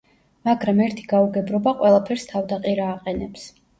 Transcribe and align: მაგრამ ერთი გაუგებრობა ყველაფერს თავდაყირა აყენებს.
მაგრამ 0.47 0.79
ერთი 0.85 1.03
გაუგებრობა 1.11 1.73
ყველაფერს 1.83 2.25
თავდაყირა 2.33 2.89
აყენებს. 2.95 3.45